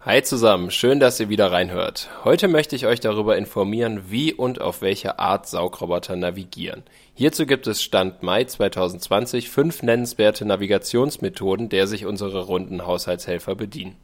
[0.00, 0.22] Hi.
[0.22, 2.08] Zusammen, schön, dass ihr wieder reinhört.
[2.24, 6.82] Heute möchte ich euch darüber informieren, wie und auf welche Art Saugroboter navigieren.
[7.14, 13.96] Hierzu gibt es Stand Mai 2020 fünf nennenswerte Navigationsmethoden, der sich unsere runden Haushaltshelfer bedienen.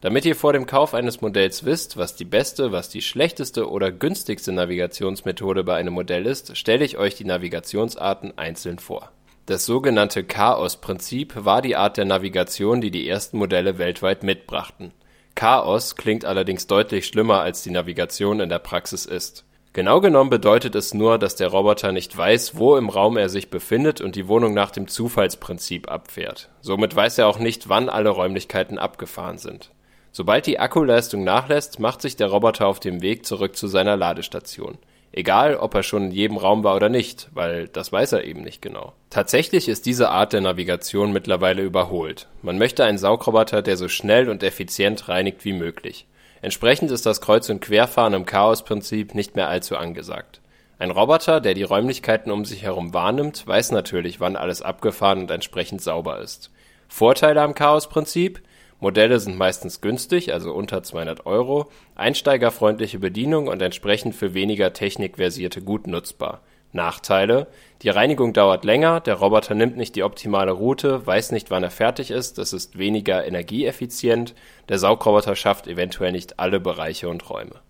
[0.00, 3.92] Damit ihr vor dem Kauf eines Modells wisst, was die beste, was die schlechteste oder
[3.92, 9.12] günstigste Navigationsmethode bei einem Modell ist, stelle ich euch die Navigationsarten einzeln vor.
[9.44, 14.92] Das sogenannte Chaos-Prinzip war die Art der Navigation, die die ersten Modelle weltweit mitbrachten.
[15.34, 19.44] Chaos klingt allerdings deutlich schlimmer, als die Navigation in der Praxis ist.
[19.72, 23.50] Genau genommen bedeutet es nur, dass der Roboter nicht weiß, wo im Raum er sich
[23.50, 26.48] befindet und die Wohnung nach dem Zufallsprinzip abfährt.
[26.60, 29.70] Somit weiß er auch nicht, wann alle Räumlichkeiten abgefahren sind.
[30.10, 34.76] Sobald die Akkuleistung nachlässt, macht sich der Roboter auf dem Weg zurück zu seiner Ladestation.
[35.12, 38.42] Egal, ob er schon in jedem Raum war oder nicht, weil das weiß er eben
[38.42, 38.92] nicht genau.
[39.10, 42.28] Tatsächlich ist diese Art der Navigation mittlerweile überholt.
[42.42, 46.06] Man möchte einen Saugroboter, der so schnell und effizient reinigt wie möglich.
[46.42, 50.40] Entsprechend ist das Kreuz- und Querfahren im Chaosprinzip nicht mehr allzu angesagt.
[50.78, 55.30] Ein Roboter, der die Räumlichkeiten um sich herum wahrnimmt, weiß natürlich, wann alles abgefahren und
[55.30, 56.50] entsprechend sauber ist.
[56.88, 58.40] Vorteile am Chaosprinzip?
[58.80, 65.60] Modelle sind meistens günstig, also unter 200 Euro, einsteigerfreundliche Bedienung und entsprechend für weniger Technikversierte
[65.60, 66.40] gut nutzbar.
[66.72, 67.48] Nachteile:
[67.82, 71.70] Die Reinigung dauert länger, der Roboter nimmt nicht die optimale Route, weiß nicht, wann er
[71.70, 74.34] fertig ist, es ist weniger energieeffizient,
[74.68, 77.60] der Saugroboter schafft eventuell nicht alle Bereiche und Räume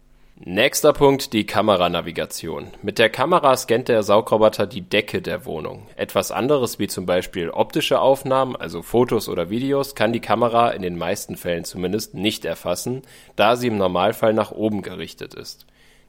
[0.42, 2.69] Nächster Punkt, die Kameranavigation.
[2.80, 5.86] Mit der Kamera scannt der Saugroboter die Decke der Wohnung.
[5.96, 10.80] Etwas anderes wie zum Beispiel optische Aufnahmen, also Fotos oder Videos, kann die Kamera in
[10.80, 13.02] den meisten Fällen zumindest nicht erfassen,
[13.36, 15.66] da sie im Normalfall nach oben gerichtet ist.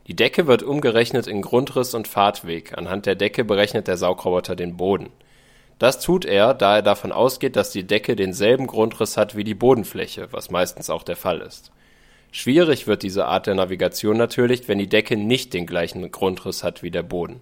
[0.07, 2.77] Die Decke wird umgerechnet in Grundriss und Fahrtweg.
[2.77, 5.09] Anhand der Decke berechnet der Saugroboter den Boden.
[5.77, 9.55] Das tut er, da er davon ausgeht, dass die Decke denselben Grundriss hat wie die
[9.55, 11.73] Bodenfläche, was meistens auch der Fall ist.
[12.31, 16.81] Schwierig wird diese Art der Navigation natürlich, wenn die Decke nicht den gleichen Grundriss hat
[16.81, 17.41] wie der Boden.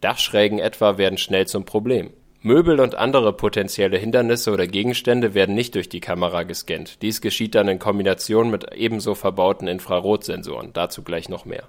[0.00, 2.10] Dachschrägen etwa werden schnell zum Problem.
[2.40, 7.02] Möbel und andere potenzielle Hindernisse oder Gegenstände werden nicht durch die Kamera gescannt.
[7.02, 11.64] Dies geschieht dann in Kombination mit ebenso verbauten Infrarotsensoren, dazu gleich noch mehr.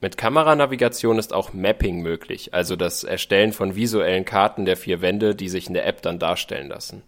[0.00, 5.34] Mit Kameranavigation ist auch Mapping möglich, also das Erstellen von visuellen Karten der vier Wände,
[5.34, 7.02] die sich in der App dann darstellen lassen.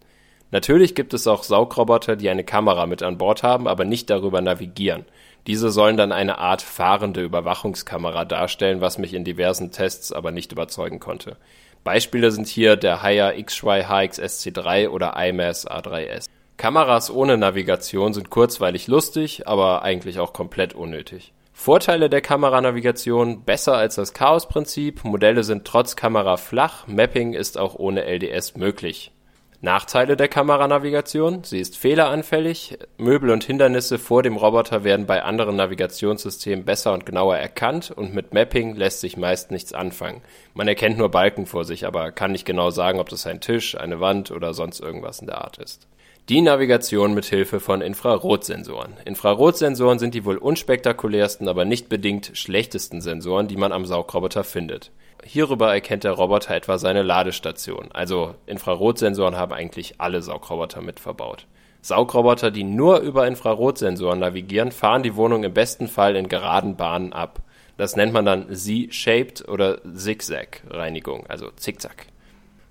[0.54, 4.40] Natürlich gibt es auch Saugroboter, die eine Kamera mit an Bord haben, aber nicht darüber
[4.40, 5.04] navigieren.
[5.48, 10.52] Diese sollen dann eine Art fahrende Überwachungskamera darstellen, was mich in diversen Tests aber nicht
[10.52, 11.38] überzeugen konnte.
[11.82, 16.26] Beispiele sind hier der Haier XY HX SC3 oder IMAS A3S.
[16.56, 21.32] Kameras ohne Navigation sind kurzweilig lustig, aber eigentlich auch komplett unnötig.
[21.52, 27.74] Vorteile der Kameranavigation besser als das Chaos-Prinzip, Modelle sind trotz Kamera flach, Mapping ist auch
[27.74, 29.10] ohne LDS möglich.
[29.64, 35.56] Nachteile der Kameranavigation: Sie ist fehleranfällig, Möbel und Hindernisse vor dem Roboter werden bei anderen
[35.56, 40.20] Navigationssystemen besser und genauer erkannt und mit Mapping lässt sich meist nichts anfangen.
[40.52, 43.74] Man erkennt nur Balken vor sich, aber kann nicht genau sagen, ob das ein Tisch,
[43.74, 45.88] eine Wand oder sonst irgendwas in der Art ist.
[46.30, 48.94] Die Navigation mit Hilfe von Infrarotsensoren.
[49.04, 54.90] Infrarotsensoren sind die wohl unspektakulärsten, aber nicht bedingt schlechtesten Sensoren, die man am Saugroboter findet
[55.22, 57.88] Hierüber erkennt der Roboter etwa seine Ladestation.
[57.92, 61.46] Also Infrarotsensoren haben eigentlich alle Saugroboter mit verbaut.
[61.80, 67.12] Saugroboter, die nur über Infrarotsensoren navigieren, fahren die Wohnung im besten Fall in geraden Bahnen
[67.12, 67.40] ab.
[67.76, 72.06] Das nennt man dann Z-shaped oder Zigzag-Reinigung, also Zickzack.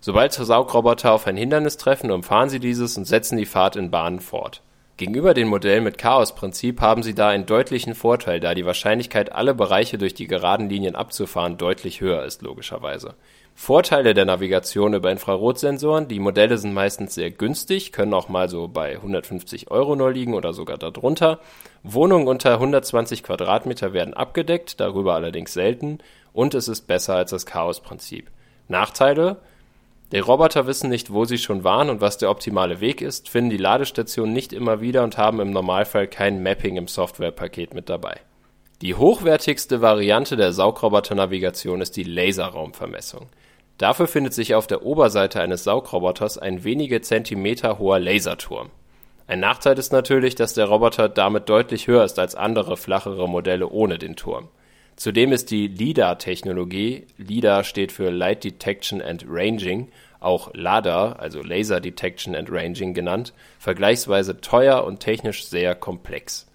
[0.05, 4.19] Sobald Saugroboter auf ein Hindernis treffen, umfahren sie dieses und setzen die Fahrt in Bahnen
[4.19, 4.61] fort
[4.97, 9.53] Gegenüber den Modellen mit Chaos-Prinzip haben sie da einen deutlichen Vorteil, da die Wahrscheinlichkeit, alle
[9.55, 13.13] Bereiche durch die geraden Linien abzufahren, deutlich höher ist logischerweise.
[13.55, 18.67] Vorteile der Navigation über Infrarotsensoren: Die Modelle sind meistens sehr günstig, können auch mal so
[18.67, 21.39] bei 150 Euro nur liegen oder sogar darunter.
[21.81, 25.99] Wohnungen unter 120 Quadratmeter werden abgedeckt, darüber allerdings selten,
[26.33, 28.29] und es ist besser als das Chaos-Prinzip.
[28.67, 29.37] Nachteile
[30.13, 33.49] die Roboter wissen nicht, wo sie schon waren und was der optimale Weg ist, finden
[33.49, 38.19] die Ladestation nicht immer wieder und haben im Normalfall kein Mapping im Softwarepaket mit dabei.
[38.83, 43.25] Die hochwertigste Variante der Saugroboternavigation ist die Laserraumvermessung.
[43.79, 48.69] Dafür findet sich auf der Oberseite eines Saugroboters ein wenige Zentimeter hoher Laserturm.
[49.25, 53.67] Ein Nachteil ist natürlich, dass der Roboter damit deutlich höher ist als andere flachere Modelle
[53.67, 54.49] ohne den Turm
[54.95, 61.81] Zudem ist die LiDAR-Technologie (LiDAR steht für Light Detection and Ranging, auch LaDAR also Laser
[61.81, 66.47] Detection and Ranging genannt) vergleichsweise teuer und technisch sehr komplex.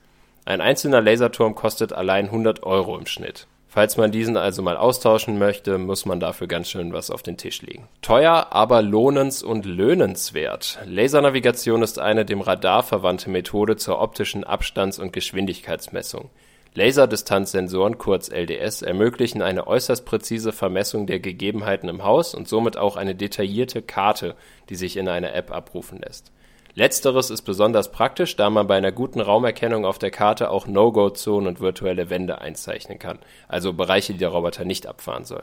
[0.44, 3.46] Ein einzelner Laserturm kostet allein 100 Euro im Schnitt.
[3.70, 7.36] Falls man diesen also mal austauschen möchte, muss man dafür ganz schön was auf den
[7.36, 7.86] Tisch legen.
[8.00, 10.78] Teuer, aber lohnens- und löhnenswert.
[10.86, 16.30] Lasernavigation ist eine dem Radar verwandte Methode zur optischen Abstands- und Geschwindigkeitsmessung.
[16.78, 22.96] Laserdistanzsensoren kurz LDS ermöglichen eine äußerst präzise Vermessung der Gegebenheiten im Haus und somit auch
[22.96, 24.36] eine detaillierte Karte,
[24.68, 26.32] die sich in einer App abrufen lässt
[26.78, 31.48] Letzteres ist besonders praktisch, da man bei einer guten Raumerkennung auf der Karte auch No-Go-Zonen
[31.48, 35.42] und virtuelle Wände einzeichnen kann, also Bereiche, die der Roboter nicht abfahren soll.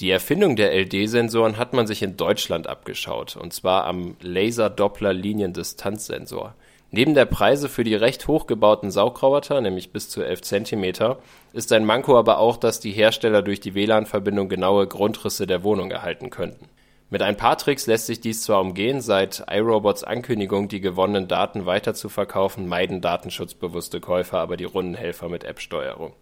[0.00, 6.54] Die Erfindung der LD-Sensoren hat man sich in Deutschland abgeschaut, und zwar am Laser-Doppler-Liniendistanzsensor.
[6.96, 11.16] Neben der Preise für die recht hochgebauten Saugroboter, nämlich bis zu 11 cm,
[11.52, 15.92] ist ein Manko aber auch, dass die Hersteller durch die WLAN-Verbindung genaue Grundrisse der Wohnung
[15.92, 16.68] erhalten könnten
[17.08, 21.64] mit ein paar Tricks lässt sich dies zwar umgehen, seit iRobots Ankündigung, die gewonnenen Daten
[21.64, 26.14] weiterzuverkaufen, meiden datenschutzbewusste Käufer aber die Rundenhelfer mit App-Steuerung.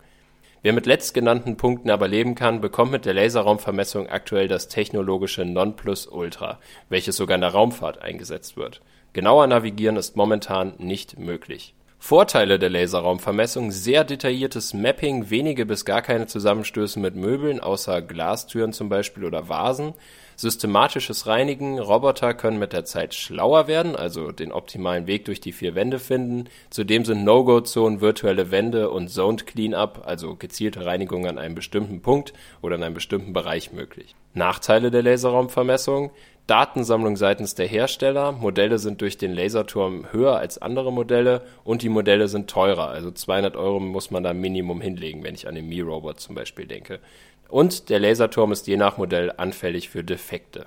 [0.61, 6.59] Wer mit letztgenannten Punkten aber leben kann, bekommt mit der Laserraumvermessung aktuell das technologische Nonplusultra,
[6.91, 8.83] welches sogar in der Raumfahrt eingesetzt wird.
[9.15, 11.77] Genauer navigieren ist momentan nicht möglich.
[12.01, 18.73] Vorteile der Laserraumvermessung: sehr detailliertes Mapping, wenige bis gar keine Zusammenstöße mit Möbeln außer Glastüren
[18.73, 19.95] zum Beispiel oder Vasen
[20.37, 25.53] systematisches Reinigen, Roboter können mit der Zeit schlauer werden, also den optimalen Weg durch die
[25.53, 26.49] vier Wände finden.
[26.71, 32.33] Zudem sind No-Go-Zonen, virtuelle Wände und Zoned Cleanup, also gezielte Reinigung an einem bestimmten Punkt
[32.63, 34.15] oder in einem bestimmten Bereich möglich.
[34.35, 36.11] Nachteile der Laserraumvermessung
[36.47, 41.89] Datensammlung seitens der Hersteller, Modelle sind durch den Laserturm höher als andere Modelle und die
[41.89, 45.71] Modelle sind teurer, also 200 Euro muss man da Minimum hinlegen, wenn ich an den
[45.71, 47.01] Mi-Robot zum Beispiel denke.
[47.49, 50.67] Und der Laserturm ist je nach Modell anfällig für Defekte.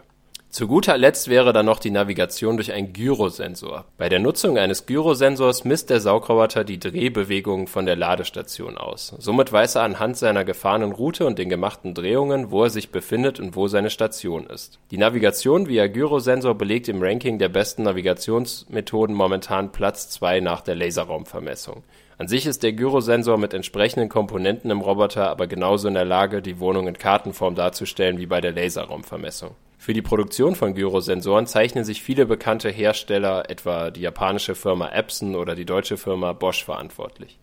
[0.57, 3.86] Zu guter Letzt wäre dann noch die Navigation durch einen Gyrosensor.
[4.00, 9.13] Bei der Nutzung eines Gyrosensors misst der Saugroboter die Drehbewegungen von der Ladestation aus.
[9.19, 13.39] Somit weiß er anhand seiner gefahrenen Route und den gemachten Drehungen, wo er sich befindet
[13.39, 14.80] und wo seine Station ist.
[14.89, 20.74] Die Navigation via Gyrosensor belegt im Ranking der besten Navigationsmethoden momentan Platz 2 nach der
[20.74, 21.83] Laserraumvermessung.
[22.18, 26.42] An sich ist der Gyrosensor mit entsprechenden Komponenten im Roboter aber genauso in der Lage,
[26.42, 29.51] die Wohnung in Kartenform darzustellen wie bei der Laserraumvermessung.
[29.78, 35.36] Für die Produktion von Gyrosensoren zeichnen sich viele bekannte Hersteller, etwa die japanische Firma Epson
[35.36, 37.38] oder die deutsche Firma Bosch verantwortlich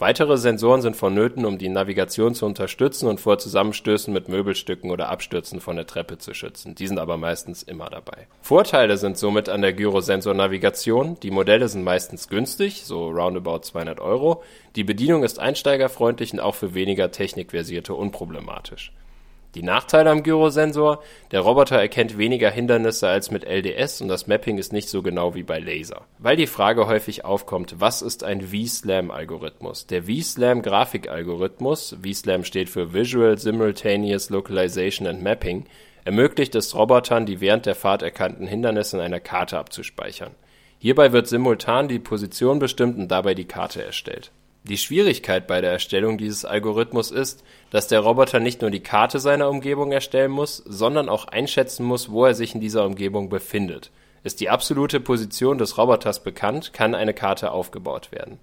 [0.00, 5.08] Weitere Sensoren sind vonnöten, um die Navigation zu unterstützen und vor Zusammenstößen mit Möbelstücken oder
[5.08, 6.76] Abstürzen von der Treppe zu schützen.
[6.76, 8.28] Die sind aber meistens immer dabei.
[8.40, 11.18] Vorteile sind somit an der Gyrosensor-Navigation.
[11.20, 14.44] Die Modelle sind meistens günstig, so roundabout 200 Euro.
[14.76, 18.92] Die Bedienung ist einsteigerfreundlich und auch für weniger Technikversierte unproblematisch.
[19.54, 24.58] Die Nachteile am Gyrosensor: Der Roboter erkennt weniger Hindernisse als mit LDS und das Mapping
[24.58, 26.02] ist nicht so genau wie bei Laser.
[26.18, 29.86] Weil die Frage häufig aufkommt, was ist ein VSLAM-Algorithmus?
[29.86, 35.64] Der VSLAM-Grafikalgorithmus (VSLAM steht für Visual Simultaneous Localization and Mapping)
[36.04, 40.34] ermöglicht es Robotern, die während der Fahrt erkannten Hindernisse in einer Karte abzuspeichern.
[40.78, 44.30] Hierbei wird simultan die Position bestimmt und dabei die Karte erstellt
[44.68, 49.18] die Schwierigkeit bei der Erstellung dieses Algorithmus ist, dass der Roboter nicht nur die Karte
[49.18, 53.90] seiner Umgebung erstellen muss, sondern auch einschätzen muss, wo er sich in dieser Umgebung befindet.
[54.22, 58.38] Ist die absolute Position des Roboters bekannt, kann eine Karte aufgebaut werden.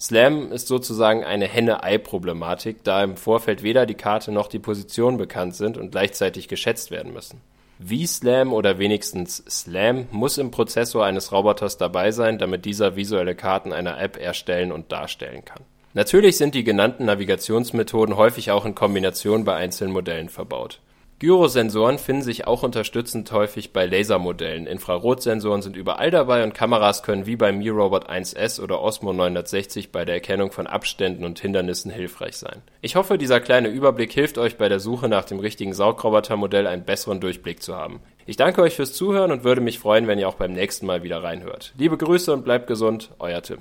[0.00, 5.54] Slam ist sozusagen eine Henne-Ei-Problematik, da im Vorfeld weder die Karte noch die Position bekannt
[5.54, 7.40] sind und gleichzeitig geschätzt werden müssen
[7.78, 13.72] VSLAM oder wenigstens SLAM muss im Prozessor eines Roboters dabei sein, damit dieser visuelle Karten
[13.72, 15.62] einer App erstellen und darstellen kann.
[15.94, 20.80] Natürlich sind die genannten Navigationsmethoden häufig auch in Kombination bei einzelnen Modellen verbaut
[21.18, 27.24] Gyrosensoren finden sich auch unterstützend häufig bei Lasermodellen, Infrarotsensoren sind überall dabei und Kameras können
[27.24, 32.36] wie beim Mi-Robot 1S oder Osmo 960 bei der Erkennung von Abständen und Hindernissen hilfreich
[32.36, 32.60] sein.
[32.82, 36.84] Ich hoffe, dieser kleine Überblick hilft euch bei der Suche nach dem richtigen Saugrobotermodell einen
[36.84, 38.00] besseren Durchblick zu haben.
[38.26, 41.02] Ich danke euch fürs Zuhören und würde mich freuen, wenn ihr auch beim nächsten Mal
[41.02, 41.72] wieder reinhört.
[41.78, 43.60] Liebe Grüße und bleibt gesund, euer Tim.